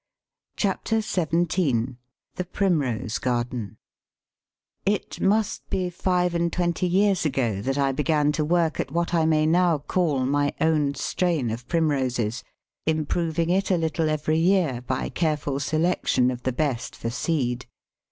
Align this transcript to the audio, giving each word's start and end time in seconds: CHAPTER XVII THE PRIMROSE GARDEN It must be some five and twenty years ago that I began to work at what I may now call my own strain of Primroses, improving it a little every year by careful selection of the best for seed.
CHAPTER 0.55 0.99
XVII 0.99 1.97
THE 2.33 2.43
PRIMROSE 2.51 3.19
GARDEN 3.19 3.77
It 4.83 5.21
must 5.21 5.69
be 5.69 5.91
some 5.91 5.99
five 6.01 6.33
and 6.33 6.51
twenty 6.51 6.87
years 6.87 7.23
ago 7.23 7.61
that 7.61 7.77
I 7.77 7.91
began 7.91 8.31
to 8.31 8.43
work 8.43 8.79
at 8.79 8.89
what 8.89 9.13
I 9.13 9.27
may 9.27 9.45
now 9.45 9.77
call 9.77 10.25
my 10.25 10.55
own 10.59 10.95
strain 10.95 11.51
of 11.51 11.67
Primroses, 11.67 12.43
improving 12.87 13.51
it 13.51 13.69
a 13.69 13.77
little 13.77 14.09
every 14.09 14.39
year 14.39 14.81
by 14.81 15.09
careful 15.09 15.59
selection 15.59 16.31
of 16.31 16.41
the 16.41 16.51
best 16.51 16.95
for 16.95 17.11
seed. 17.11 17.67